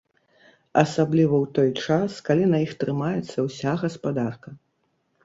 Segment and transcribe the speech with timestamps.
[0.83, 4.49] Асабліва ў той час, калі на іх трымаецца ўся гаспадарка.